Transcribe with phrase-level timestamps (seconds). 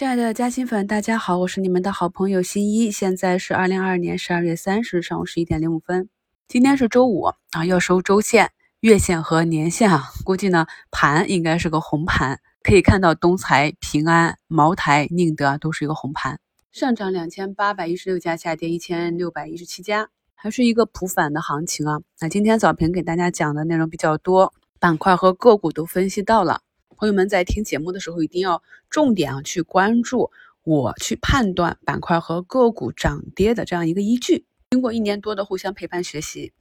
[0.00, 2.90] 亲爱的嘉兴粉，大家好，我是你们的好朋友新一。
[2.90, 6.08] 现在是二零二二年十二月三十日上午十一点零五分。
[6.48, 8.50] 今天是周五啊，要收周线、
[8.80, 10.04] 月线和年线啊。
[10.24, 12.40] 估计呢，盘应该是个红盘。
[12.62, 16.40] 可以看到，东财、平安、茅台、宁德都是一个红盘，
[16.72, 22.00] 上涨两千八百一十六家，下跌一千六百一十七家，还是一个普反的行情啊。
[22.22, 26.62] 那今天早评给大家讲的内容比较多，板块和个股都分析到了。
[27.00, 30.30] 朋友们在听节目的时候，一定要重点啊去关注
[30.62, 34.44] 我去判断板块和个股涨跌的这样一个依据。
[34.72, 36.52] 经过一年多的互相陪伴学习，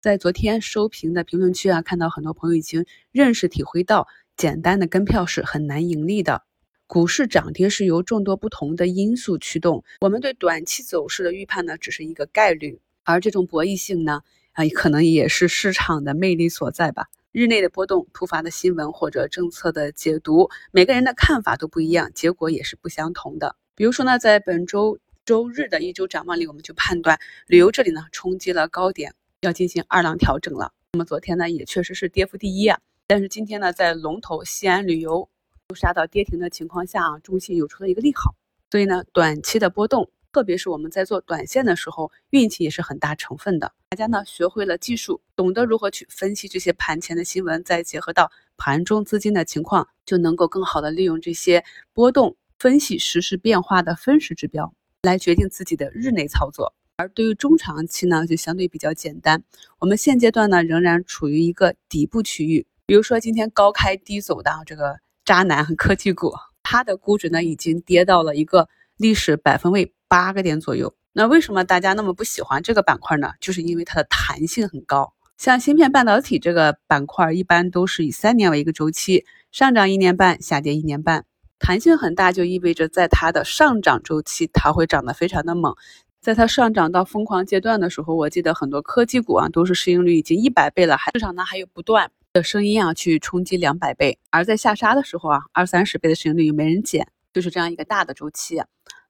[0.00, 6.42] 在昨天收评的评论区啊，看到很多朋友已经认识体会到，简单的跟票是很难盈利的。
[6.86, 14.22] 股市涨跌是由众多不同的因素驱动，我们对短期走势的预判呢，只是一个概率，而这种博弈性呢，
[14.52, 17.08] 啊，可能也是市场的魅力所在吧。
[17.32, 23.56] 日内的波动、突发的新闻或者政策的解读，每个人的看法都不一样，结果也是不相同的。
[23.74, 30.72] 比如说呢，在本周周日的一周展望里，我们就判断旅游这里呢冲击了高点，要进行二浪调整了。
[30.92, 35.26] 那么昨天呢也确实是跌幅第一啊，但是今天呢在龙头西安旅游
[35.68, 38.34] 都杀到跌停的情况下啊，中信又出了一个利好，
[38.70, 40.10] 所以呢短期的波动。
[40.32, 43.72] 特别是我们在做短线的时候，运气也是很大成分的。
[43.90, 56.72] 大家呢学会了技术，懂得如何去分析这些盘前的新闻，再结合到盘中资金的情况，就能够更好的利用这些波动分析实时变化的分时指标，来决定自己的日内操作。
[56.96, 59.44] 而对于中长期呢，就相对比较简单。
[59.80, 69.92] 我们现阶段呢仍然处于一个底部区域，比如说今天高开低走的这个渣男科技股，它的估值呢已经跌到了一个历史百分位。
[70.12, 73.32] 八个点左右，那为什么大家那么不喜欢这个板块呢？
[73.40, 75.14] 就是因为它的弹性很高。
[75.38, 81.24] 像芯片半导体这个板块，一般都是以三年为一个周期，上涨一年半，下跌一年半，
[81.58, 85.74] 弹性很大，就意味着在它的上涨周期，它会涨得非常的猛。
[86.20, 94.18] 在它上涨到疯狂阶段的时候，我记得很多科技股啊，都是市盈率已经一百倍了，还市场呢还有不断的声音啊，去冲击两百倍。
[94.28, 98.60] 而在下杀的时候啊，二三十倍的市盈率又没人捡，就是这样一个大的周期。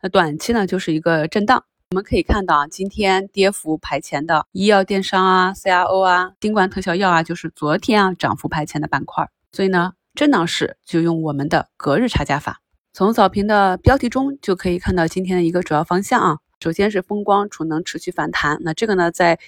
[0.04, 1.64] 那短期呢，就是一个震荡。
[1.92, 9.28] 我们可以看到啊，今天跌幅排前的医药电商啊、CRO 啊、新冠特效药啊，就是昨天啊涨幅排前的板块。
[9.52, 12.60] 所以呢，震荡市就用我们的隔日差价法。
[12.92, 16.38] 从早评的标题中就可以看到今天的一个主要方向啊。
[16.58, 18.58] 首先是风光储能持续反弹。
[18.62, 19.38] 那这个呢，在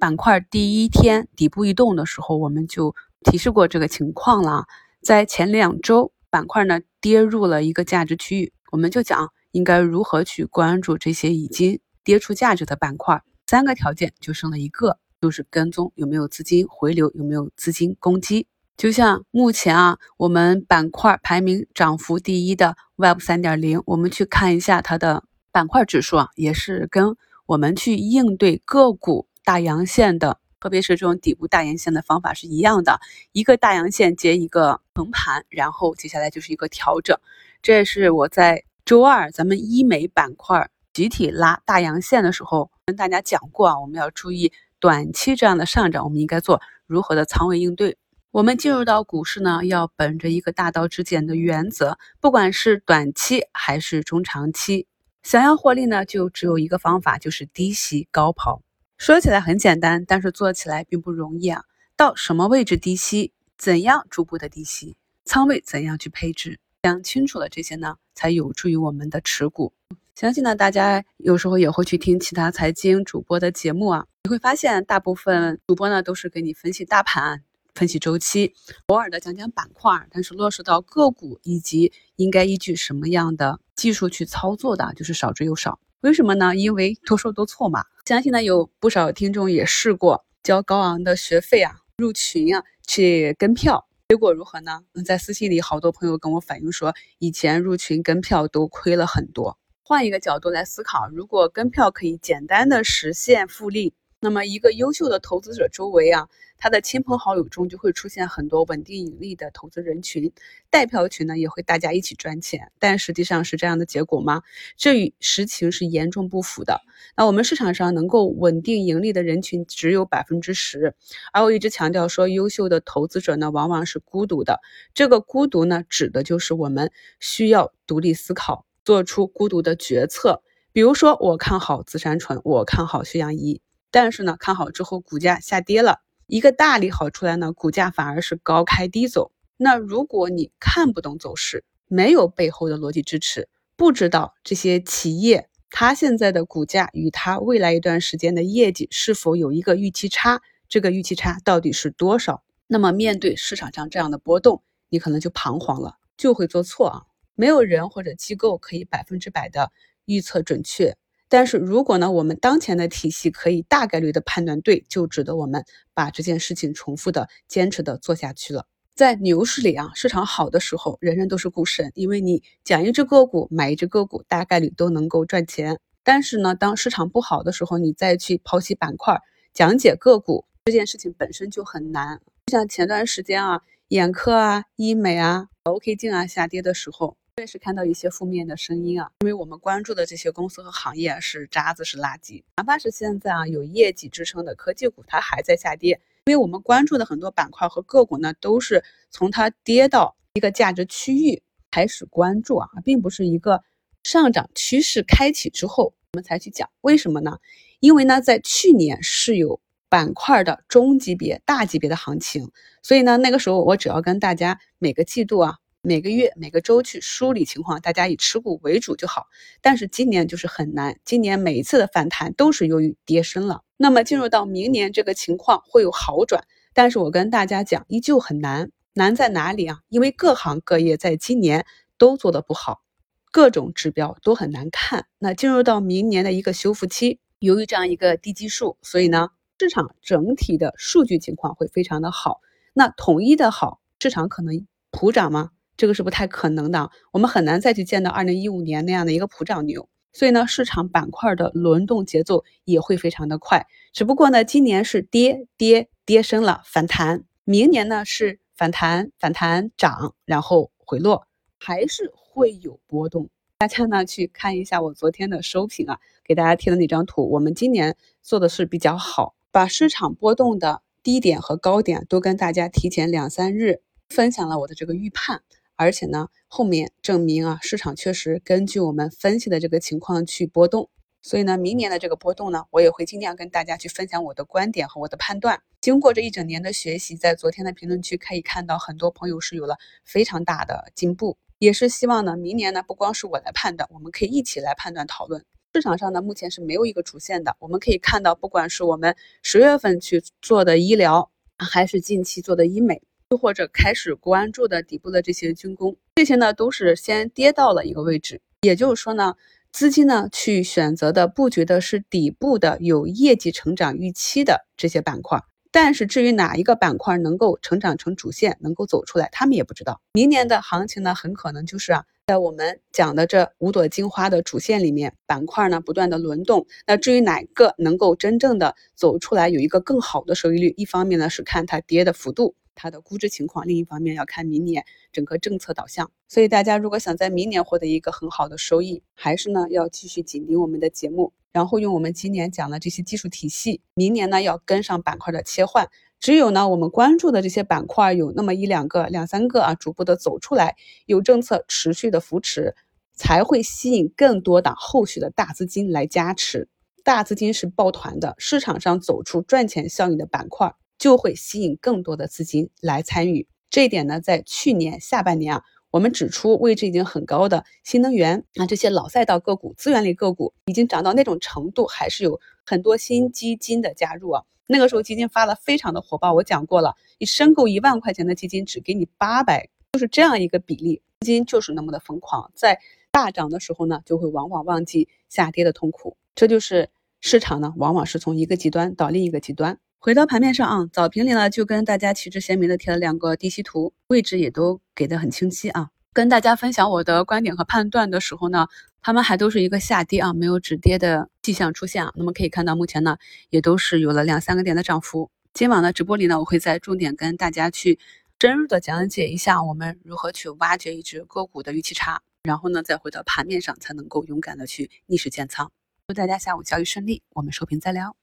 [0.00, 4.64] 板块第一天底部异动的时候，我们就提示过这个情况了。
[5.02, 9.30] 在前两周，板块呢跌入了一个价值区域，我们就讲。
[9.52, 13.22] 应该如何去关注这些已经跌出价值的板块？
[13.46, 18.46] 三个条件就剩了一个，就是跟踪有没有资金回流，有没有资金攻击。
[18.76, 33.00] 就像目前啊，我们板块排名涨幅第一的 Web 三点零，我们去看一下它的板块指数啊，也是跟我们去应对个股大阳线的，特别是这种底部大阳线的方法是一样的，
[33.32, 37.18] 一个大阳线接一个横盘，然后接下来就是一个调整。
[37.60, 38.62] 这也是我在。
[38.90, 47.96] 周二咱们医美板块集体拉大阳线的时候，跟大家讲过啊，我们要注意短期这样的上涨，我们应该做如何的仓位应对。
[48.32, 54.88] 我们进入到股市呢，要本着一个大道至简的原则，不管是短期还是中长期，
[55.22, 58.60] 想要获利呢，就只有一个方法，就是低吸高抛。
[58.98, 61.62] 说起来很简单，但是做起来并不容易啊。
[61.94, 63.32] 到什么位置低吸？
[63.56, 64.96] 怎样逐步的低吸？
[65.24, 66.58] 仓位怎样去配置？
[66.82, 69.72] 讲清楚了这些呢，才有助于我们的持股。
[70.14, 77.42] 相信呢，大家有时候也会去听其他财经主播的节目啊，你会发现大部分主播呢都是给你分析大盘、
[77.74, 78.54] 分析周期，
[78.86, 85.78] 偶尔的讲讲板块，但是落实到个股以及应该依据什么样的技术去操作的，就是少之又少。
[86.00, 86.56] 为什么呢？
[86.56, 87.84] 因为多说多错嘛。
[88.06, 93.86] 相信呢，有不少听众也试过交高昂的学费啊，入群啊，去跟票。
[94.10, 94.82] 结果如何呢？
[95.06, 99.56] 在私信里，好多朋友跟我反映说，以前入群跟票都亏了很多。
[99.84, 103.94] 换一个角度来思考，如果跟票可以简单的实现复利。
[104.22, 106.28] 那么，一个优秀的投资者周围啊，
[106.58, 110.30] 他的亲朋好友中就会出现很多稳定盈利的投资人群，
[110.68, 112.70] 带票群呢也会大家一起赚钱。
[112.78, 114.42] 但实际上是这样的结果吗？
[114.76, 116.82] 这与实情是严重不符的。
[117.16, 120.94] 那我们市场上能够稳定盈利的人群只有百分之十，
[121.32, 124.60] 而我一直强调说，优秀的投资者呢往往是孤独的。
[124.92, 130.42] 这个孤独呢，指的就是我们需要独立思考，做出孤独的决策。
[130.72, 133.62] 比如说，我看好紫杉醇，我看好血氧仪。
[133.90, 139.32] 但是呢，看好之后股价下跌了，一个大利好出来呢，股价反而是高开低走。
[139.56, 152.42] 那如果你看不懂走势，没有背后的逻辑支持，不知道这些企业它现在的股价与它未来一段时间的业绩是否有一个预期差，这个预期差到底是多少？
[152.66, 157.02] 那么面对市场上这样的波动，你可能就彷徨了，就会做错啊。
[157.34, 159.72] 没有人或者机构可以百分之百的
[160.04, 160.96] 预测准确，
[161.30, 168.66] 但是如果呢，我们当前的体系可以大概率的判断对，就值得我们把这件事情重复的、坚持的做下去了。
[168.96, 175.78] 在牛市里啊，市场好的时候，人人都是股神，因为你讲一只个股，买一只个股，大概率都能够赚钱。
[176.02, 179.20] 但是呢，当市场不好的时候，你再去剖析板块、
[179.54, 182.20] 讲解个股，这件事情本身就很难。
[182.46, 187.16] 就像前段时间啊，眼科啊、医美啊、OK 镜啊下跌的时候。
[187.40, 195.98] 我也是看到一些负面的声音啊，因为我们关注的这些公司和行业是渣子是垃圾，哪怕是现在啊有业绩支撑的科技股，它还在下跌。
[196.26, 203.62] 因为我们关注的很多板块和个股呢，都是从它跌到一个价值区域开始关注啊，并不是一个
[204.02, 206.68] 上涨趋势开启之后我们才去讲。
[206.82, 207.38] 为什么呢？
[207.78, 209.58] 因为呢，在去年是有
[209.88, 212.50] 板块的中级别、大级别的行情，
[212.82, 215.56] 所以呢，那个时候我只要跟大家每个季度啊。
[215.82, 219.28] 每个月、每个周去梳理情况，大家以持股为主就好。
[219.62, 223.62] 但是今年就是很难，今年每一次的反弹都是由于跌深了。
[223.78, 226.44] 那么进入到明年，这个情况会有好转，
[226.74, 228.70] 但是我跟大家讲，依旧很难。
[228.92, 229.80] 难在哪里啊？
[229.88, 231.64] 因为各行各业在今年
[231.96, 232.82] 都做得不好，
[233.30, 235.06] 各种指标都很难看。
[235.18, 242.40] 那进入到明年的一个修复期，由于这样一个低基数，所以呢，市场整体的数据情况会非常的好。
[242.74, 245.50] 那统一的好，市场可能普涨吗？
[245.80, 253.66] 这个是不太可能的，我们很难再去见到二零一五年那样的一个普涨牛，所以呢，市场板块的轮动节奏也会非常的快。
[253.90, 261.26] 只不过呢，今年是跌跌跌升了反弹，明年呢是反弹反弹涨，然后回落，
[261.58, 263.30] 还是会有波动。
[263.56, 273.80] 大家呢去看一下我昨天的收评啊，给大家贴的那张图，我们今年做的是比较好，把市场波动的低点和高点都跟大家提前两三日
[274.10, 275.40] 分享了我的这个预判。
[275.80, 280.90] 而且呢，后面证明啊，市场确实根据我们分析的这个情况去波动。
[281.22, 285.62] 所以呢，明年的这个波动呢，我也会尽量跟大家去分享我的观点和我的判断。
[285.80, 291.38] 经过这一整年的学习，在昨天的评论区可以看到，很多朋友是有了非常大的进步。
[291.58, 295.42] 也是希望呢，明年呢，不光是我来判断，我们可以一起来判断讨论。
[295.72, 297.56] 市场上呢，目前是没有一个主线的。
[297.58, 303.00] 我们可以看到，不管是我们十月份去做的医疗，还是近期做的医美。
[303.30, 309.36] 又或者开始关注的底部的这些军工，这些呢都是先跌到了一个位置，也就是说呢，
[309.70, 315.40] 资金呢去选择的布局的是底部的有业绩成长预期的这些板块。
[315.70, 320.00] 但是至于哪一个板块能够成长成主线，能够走出来，他们也不知道。
[320.12, 326.66] 明年的行情呢，很可能就是啊，在我们讲的这五朵金花的主线里面，板块呢不断的轮动。
[326.84, 332.56] 那至于哪个能够真正的走出来，有一个更好的收益率，一方面呢是看它跌的幅度。
[332.74, 336.10] 它的估值情况，另一方面要看明年整个政策导向。
[336.28, 345.88] 所以大家如果想在明年获得一个很好的收益，还是呢要继续紧盯我们的节目，然后用我们今年讲的这些技术体系，明年呢要跟上板块的切换。
[346.20, 350.76] 只有呢我们关注的这些板块有那么一两个、两三个啊，逐步的走出来，
[351.06, 352.76] 有政策持续的扶持，
[353.14, 356.68] 才会吸引更多的后续的大资金来加持。
[357.02, 360.74] 大资金是抱团的，市场上走出赚钱效应的板块。
[361.00, 374.44] 就会吸引更多的资金来参与，这一点呢，在去年下半年啊，我们指出位置已经很高的新能源啊这些老赛道个股、资源类个股已经涨到那种程度，还是有很多新基金的加入啊。
[374.66, 382.78] 那个时候基金发的非常的火爆，我讲过了，你申购一万块钱的基金只给你八百，就是这样一个比例，资金就是那么的疯狂，在
[383.10, 386.90] 大涨的时候呢，就会往往忘记下跌的痛苦，这就是
[387.22, 389.78] 市场呢，往往是从一个极端到另一个极端。
[390.02, 395.90] 回到盘面上啊，早评里呢就跟大家旗帜鲜明的贴了两个低吸图，位置也都给的很清晰啊。
[396.14, 398.66] 跟大家分享我的观点和判断的时候呢，
[399.02, 402.10] 他们还都是一个下跌啊，没有止跌的迹象出现啊。
[402.16, 403.18] 那么可以看到，目前呢
[403.50, 405.30] 也都是有了两三个点的涨幅。
[405.52, 407.98] 今晚的直播里呢，我会在重点跟大家去
[408.40, 415.70] 深入的讲解一下我们如何去挖掘一只个股的预期差，然后呢再回到盘面上才能够勇敢的去逆势建仓。
[416.08, 418.16] 祝大家下午交易顺利，我们收评再聊。